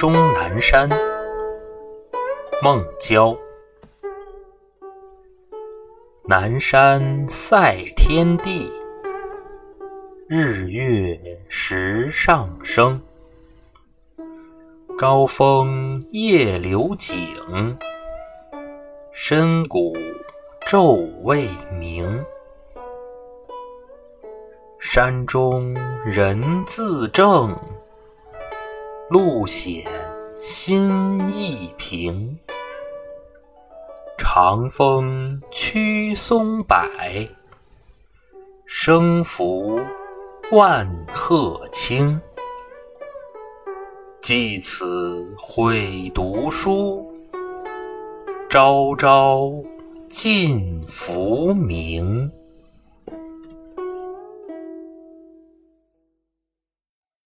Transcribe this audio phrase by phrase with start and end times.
[0.00, 0.88] 终南山，
[2.62, 3.36] 孟郊。
[6.24, 8.72] 南山赛天地，
[10.26, 11.20] 日月
[11.50, 12.98] 石上升。
[14.96, 17.76] 高风夜流景，
[19.12, 19.92] 深谷
[20.62, 21.46] 昼未
[21.78, 22.24] 明。
[24.78, 25.74] 山中
[26.06, 27.54] 人自正，
[29.10, 29.84] 路险
[30.38, 32.38] 心亦平。
[34.16, 36.76] 长风驱松柏，
[38.66, 39.80] 声拂
[40.52, 42.20] 万壑清。
[44.20, 47.12] 寄此会读书，
[48.48, 49.50] 朝朝
[50.08, 52.30] 尽浮名。